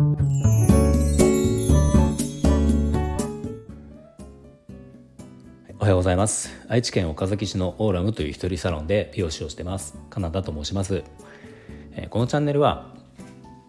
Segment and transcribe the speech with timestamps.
[0.00, 0.02] お
[5.82, 6.48] はようございます。
[6.68, 9.98] 愛知県岡崎市のオーラムという一人サロンで美容師をしてます。
[10.08, 11.04] カナダと申します。
[12.08, 12.94] このチャンネルは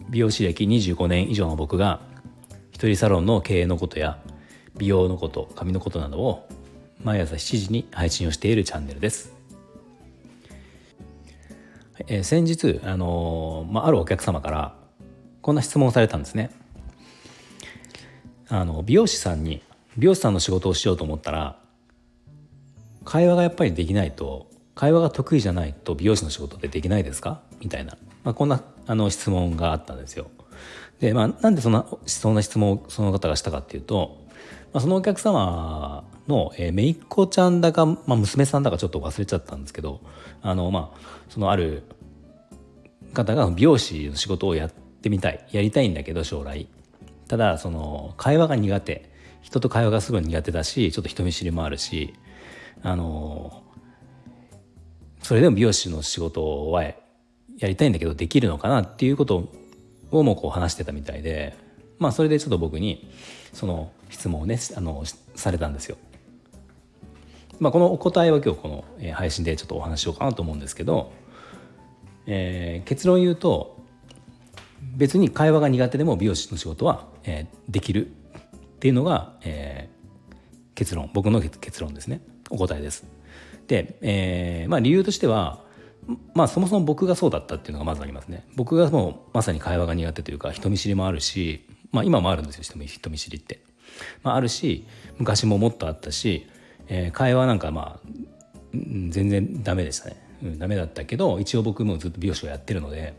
[0.10, 2.00] 美容師歴25年以上の僕が
[2.72, 4.18] 一人サロンの経営のことや
[4.78, 6.48] 美容のこと髪のことなどを
[7.04, 9.34] 毎朝7時に配信をしているチャンネルです。
[12.08, 14.81] え、先日、あの、まあ、あるお客様から
[15.42, 16.52] こんな質問をされたんですね。
[18.48, 19.62] あの美容師さんに
[19.98, 21.58] 美容師さんの仕事をしようと思ったら
[23.06, 27.42] 会話がやっぱりできないと会話が得意じゃないと美容師の仕事ってできないですか？
[27.60, 30.30] みたいな、まあ、こんなあの質問があったんですよ。
[31.00, 34.18] で、まあ、なんでそんなそんな質問をその方がしたかっていうと、
[34.74, 40.02] まあ、そのお客様の、えー、姪っ子ちゃんだか、まあ、娘さんだかちょっと忘れちゃったんですけど
[40.42, 41.00] あのまあ
[41.30, 41.84] そのある
[43.14, 44.72] 方が美容師の仕事をやっ
[45.02, 46.68] ってみたいやりたいんだけど将来
[47.28, 49.10] ただその会話が苦手
[49.42, 52.14] 人と会話がすごい苦手だしちょっと人見知りもあるし
[52.84, 53.64] あの
[55.24, 56.96] それでも美容師の仕事はや
[57.62, 59.50] りたいんだけどできるのかなっていうこと
[60.12, 61.56] をもこう話してたみたいで
[61.98, 63.10] まあそれでちょっと僕に
[63.54, 65.04] その質問をねあの
[65.36, 65.98] されたんですよ。
[67.60, 71.12] まあ、このお答えは今日この配信でちょっとお話しようかなと思うんですけど、
[72.26, 73.81] えー、結論言うと
[74.98, 78.10] 別に会話が苦手でも美容師の仕事は、えー、できるっ
[78.80, 80.36] ていうのが、えー、
[80.76, 83.06] 結論僕の結論ですねお答えです。
[83.68, 85.62] で、えーまあ、理由としては
[86.34, 88.46] まあそもそも僕がそうだったっていうのがまずありますね。
[88.56, 93.62] 僕がもうまさに会話が苦手というか人見知りもあるし、まあ今もあるんですよ人見知りって。
[94.24, 94.86] まあ、あるし
[95.18, 96.48] 昔ももっとあったし、
[96.88, 98.10] えー、会話なんかまあ
[98.74, 103.14] 全然ダメでしたね、うん、ダメだったけど一応僕もずっと美容師をやってるので、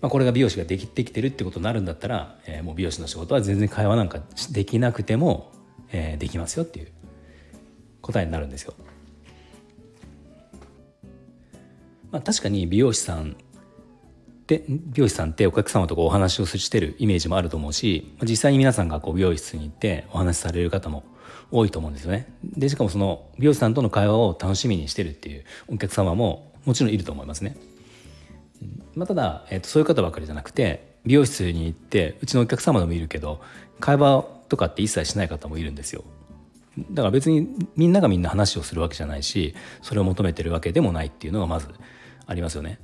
[0.00, 4.20] まあ、これが美容師ができてきてるってことになるんだったら、えー、もう美容師の仕事は全然会話なんか
[4.50, 5.52] できなくても、
[5.92, 6.88] えー、できますよっていう
[8.00, 8.74] 答えになるんですよ。
[12.10, 13.36] まあ、確かに美容師さん
[14.46, 21.04] で美容師さんってお客様とこうお話をしてるイメージもあると思うし実際に皆さんがこう美容室に行ってお話しされる方も
[21.52, 22.32] 多いと思うんですよね。
[22.44, 27.56] でしかもその美容師さんとの会話を楽しみにしてるっていうお客様ももちろんいると思いますね。
[28.94, 33.40] まあ、ただ、えー、とそういう方ばかりじゃなくて美容室に行ってうちのお客様でもいるけど
[33.78, 36.04] 会話とかって一切しない方もいるんですよ。
[36.92, 41.68] だから別にみんながみんな話をするわけじゃないしそれを求めてるわけでもないっていうのがまず
[42.26, 42.78] ありますよね。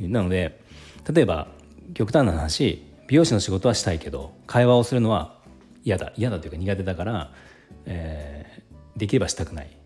[0.00, 0.60] なので
[1.12, 1.48] 例えば
[1.94, 5.36] 極端な話美容師の仕事はしたいけど会話をするのは
[5.84, 7.32] 嫌だ嫌だというか苦手だから、
[7.84, 9.76] えー、できればしたくない、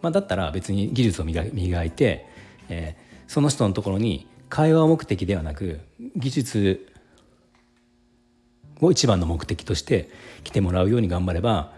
[0.00, 2.26] まあ、だったら別に技術を磨いて、
[2.68, 5.80] えー、その人のところに会話目的ではなく
[6.14, 6.86] 技術
[8.82, 10.10] を一番の目的として
[10.44, 11.72] 来てもらうように頑張れば、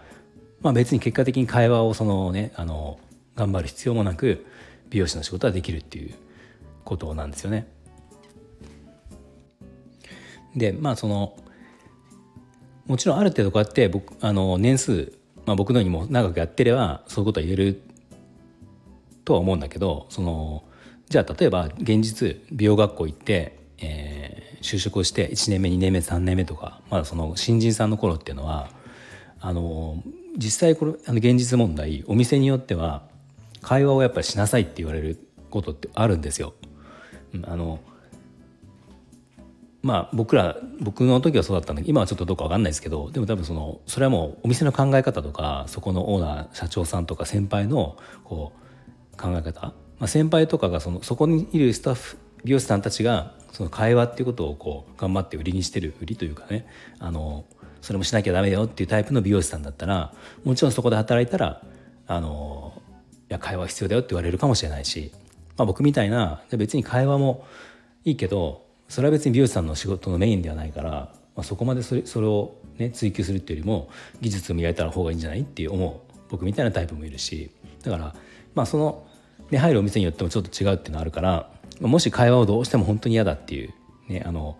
[0.59, 2.99] まあ、別に結果的に会話をそのねあの
[3.37, 4.45] 頑張る必要もなく
[4.89, 6.15] 美容師の仕事はできるっていう
[6.83, 7.65] ことなんですよね。
[10.53, 11.37] でまあその
[12.87, 15.13] もちろんある程度こうやって僕あの年数、
[15.45, 17.81] まあ、僕のにも長くやってればそういうことは言える
[19.23, 20.65] とは思うんだけどその
[21.09, 28.69] じゃあ例えば現実美容学校行って、えー、就職をして1年目2年目3年目とかまだその新人さんの頃っていうのは
[29.39, 30.01] あの
[30.37, 33.03] 実際これあの現実問題お店によっては
[33.61, 36.53] 会話をやっぱりしなさいって言われることってあるんですよ。
[37.43, 37.79] あの
[39.81, 48.53] まあ僕ら僕の時はそうだったんだけど今はちょっとどうか分かんないですけどでも多分そのそれはもうお店の考え方とかそこのオーナー社長さんとか先輩のこ
[49.13, 56.67] う考え方、まあ、先輩とかがそのそこにいるスタッフ美容師さんたちがその会話っていうことをこう頑張って売りにしてる売りというかね。
[56.99, 57.45] あの
[57.85, 60.11] それもしなきゃダメだよっていうタイプの美容師さんだったら
[60.43, 61.61] もちろんそこで働いたら
[62.07, 62.81] あの
[63.29, 65.11] いや会話必要だよって言われるかもしれないし、
[65.55, 67.45] まあ、僕みたいな別に会話も
[68.03, 71.11] いいけどそれは別に美容師さんの仕事のメインではないから、ま
[71.41, 77.51] あ、そこまでそれそれを、ね、追求するっていうよりも技術を磨いた方がいいんじゃないって思う僕みたいなタイプもいるし
[77.83, 78.15] だから
[78.55, 79.05] まあその、
[79.51, 81.49] ね、入るお店によってもちょっと違うっていうのはあるから
[81.81, 83.73] もし会話をどうしても本当に嫌だっていう、
[84.07, 84.57] ね、あの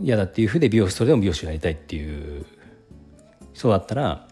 [0.00, 2.44] 嫌だっていうふうで美容師それでも美容師をやりたいっていう
[3.52, 4.26] 人だったら、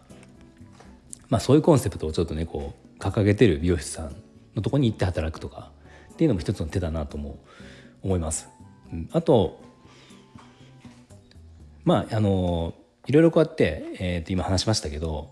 [1.29, 4.15] まあ、そういうコンセプトをちょっとねこう掲げてる美容師さん
[4.55, 5.71] のとこに行って働くとか
[6.11, 7.39] っていうのも一つの手だなとも
[8.03, 8.49] 思います。
[9.11, 9.61] あと
[11.83, 12.73] まああの
[13.07, 15.31] いろいろこうやって、えー、と今話しましたけど、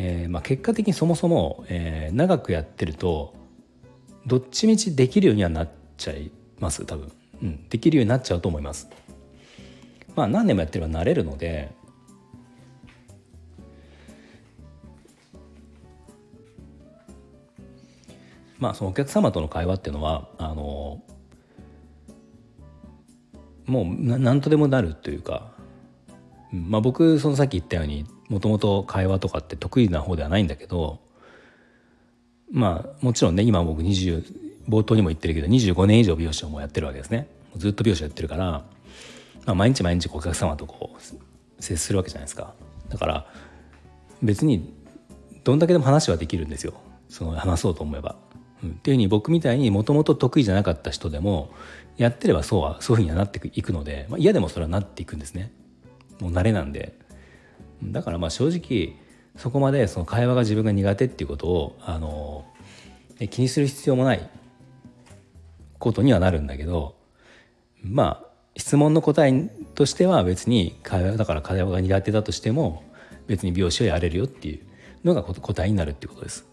[0.00, 3.34] えーまあ、結果的にそもそも、えー、長くやってると
[4.26, 6.30] どっちみちできるようにはなっちゃい
[6.60, 7.10] ます多分。
[7.42, 8.88] うん、できるようになっちゃうと思います。
[10.14, 11.70] まあ何年もやってれば慣れるので
[18.58, 21.00] まあそのお客様との会話っていうのはあの
[23.66, 25.52] もう何とでもなるというか、
[26.50, 31.00] まあ、僕そのさっき言ったようにもともと会話とかって得意な方ではないんだけど
[32.50, 37.26] まあもちろんね今僕20冒頭にも言ってるけど25年以上美容師をもうやってるわけですね。
[37.56, 38.64] ずっと美容師やってるから、ま
[39.46, 42.52] あ、毎日毎日お客様とこう接するわけじゃないですか。
[42.90, 43.26] だから
[44.22, 44.72] 別に
[45.44, 46.74] どんだけでも話はできるんですよ。
[47.08, 48.16] その話そうと思えば。
[48.62, 51.50] うん、っていうふうに僕みたいにもともと得意じゃなかった人でも
[51.96, 55.50] やってればそうはそういうふうにはなっていくので、まあ、嫌でもそれはなっていくんですね。
[56.20, 56.98] もう慣れなんで。
[57.82, 58.96] だからまあ正直
[59.36, 62.44] そこまでその会話が自分が苦手っていうことをあの
[63.30, 64.28] 気にする必要もない
[65.78, 66.96] ことにはなるんだけど
[67.82, 72.82] まあ質問の答えとしては別に会話だから会話が苦手だとしても
[73.28, 74.60] 別に美容師をやれるよっていう
[75.04, 76.46] のが答えになるっていうことです。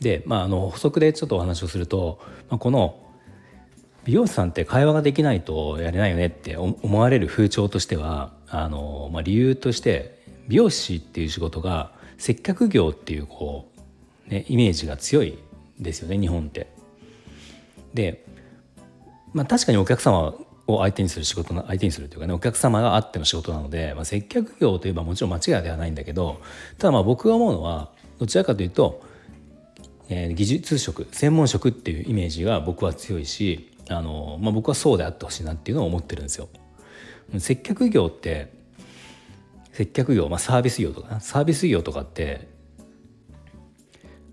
[0.00, 2.20] で、まあ、あの補足でちょっとお話をすると、
[2.50, 3.03] まあ、この
[4.04, 13.70] 美容師さんって会話ができないとやれないよねって思われる風潮としてはあの、まあ、理由として美容師っていう仕事が接客業っていうこ
[14.28, 15.38] う、ね、イメージが強い
[15.78, 16.68] ですよね日本って。
[17.94, 18.24] で、
[19.32, 20.34] まあ、確かにお客様
[20.66, 26.40] を相手にする仕事の相手にするというかねお客様があっての仕事なので、まあ、接客業といえばもちろん間違いではないんだけど
[26.78, 29.02] ただまあ僕が思うのはどちらかというと、
[30.08, 36.48] えー、技術職専門職っていうイメージが僕は強いしあの、まあ、僕はそうであってほしいなっていうのを思ってるんですよ。
[37.38, 38.52] 接客業って
[39.72, 42.48] 接客業、まあ、サービス業とかサービス業とかって、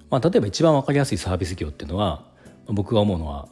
[0.10, 2.26] まあ、例えば一番分かりやすいサービス業っていうのは
[2.68, 3.48] 僕が思うのは、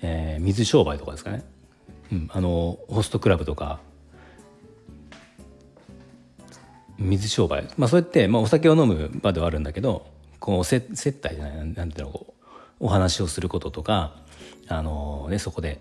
[0.00, 1.44] えー、水商売とかですかね、
[2.12, 3.80] うん、あのホストクラブとか
[6.98, 7.68] 水商売。
[7.76, 10.06] まあそうやって、まあ、お酒を飲む場ではあるんだけど
[10.38, 12.26] こう接接待じゃないなんていうの
[12.80, 14.16] お話をすることとか
[14.68, 15.80] あの、ね、そこで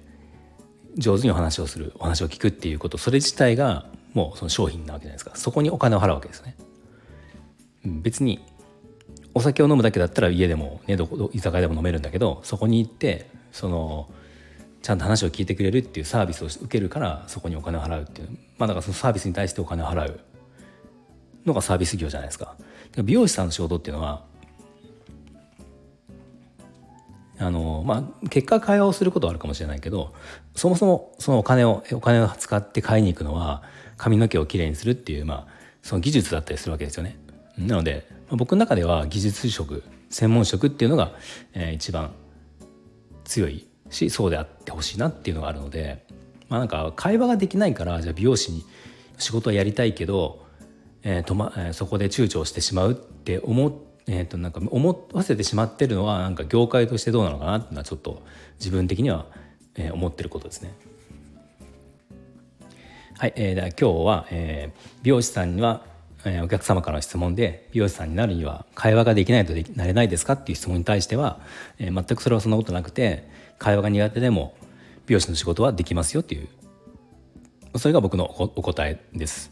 [0.97, 6.55] 上手にお話をするお話を聞くっていうことそれ自体がもうその商品なわけじゃないですかそこにお金を払うわけですね。
[7.83, 8.39] 別に
[9.33, 14.09] お酒を飲むだけだったら家でも、ね、どこ居酒屋でも飲めるんだけどそこに行ってその
[14.81, 20.19] ちゃんと話を聞いてくれるっていうサービスを受けるからそこにお金を払うっていうまあだからそのサービスに対してお金を払う
[21.45, 22.55] のがサービス業じゃないですか。
[23.03, 24.23] 美容師さんの仕事っていうのは
[27.43, 30.13] あのまあ結果会話をすることはあるかもしれないけど
[30.55, 33.63] そもそもそのお金をお金を使って買いに行くのは
[33.97, 37.17] 髪の毛をきれいにするっていうまあその技術だったりするわけですよね。
[37.57, 41.11] なのでま僕の中では技術職専門職っていうのが、
[41.53, 42.11] えー、一番
[43.25, 46.05] 強いしそうであってほしいなっていうのがあるので、
[46.49, 48.65] まあ、なんか会話ができないからじゃあ美容師に
[49.17, 50.45] 仕事はやりたいけど、
[51.03, 58.21] えーとまえー、そこで躊躇してしまうって思ってえー、となんか思わせてしまってるのはなんか業界としてどうなのかなっていうのはちょっと
[58.59, 59.25] 自分的には、
[59.75, 60.73] えー、思ってることですね。
[63.17, 65.85] はい、えー、では今日は、えー、美容師さんには、
[66.25, 71.39] えー、お客様からの質問で美容師さんになるには会話ができないとでなれないですかっていう質問に対しては、
[71.79, 73.29] えー、全くそれはそんなことなくて
[73.59, 74.55] 会話が苦手でも
[75.05, 76.49] 美容師の仕事はできますよっていう
[77.77, 79.51] それが僕のお答えです。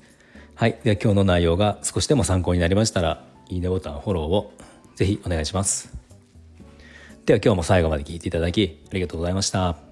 [0.55, 4.53] はい、では今日の内容が少しでも参考になりましたらいいねボタン、フォローを
[4.95, 5.93] ぜひお願いします。
[7.25, 9.90] では今日も最後まで聞いていただきありがとうございました。